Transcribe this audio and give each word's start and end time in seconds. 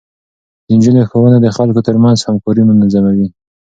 د 0.65 0.67
نجونو 0.77 1.01
ښوونه 1.09 1.37
د 1.41 1.47
خلکو 1.57 1.85
ترمنځ 1.87 2.17
همکاري 2.21 2.63
منظموي. 2.69 3.27